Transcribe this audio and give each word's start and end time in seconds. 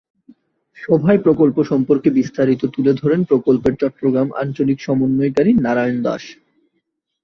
সভায় 0.77 1.19
প্রকল্প 1.21 1.57
সম্পর্কে 1.63 2.09
বিস্তারিত 2.11 2.61
তুলে 2.65 2.91
ধরেন 2.93 3.21
প্রকল্পের 3.23 3.73
চট্টগ্রাম 3.81 4.27
আঞ্চলিক 4.41 4.77
সমন্বয়কারী 4.81 5.51
নারায়ণ 5.65 5.97
দাশ। 6.03 6.23